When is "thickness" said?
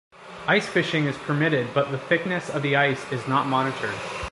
1.99-2.49